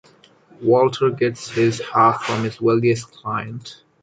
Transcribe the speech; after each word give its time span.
Walter 0.63 1.11
gets 1.11 1.51
his 1.51 1.79
half 1.79 2.23
from 2.25 2.43
his 2.43 2.59
wealthiest 2.59 3.11
client. 3.11 3.83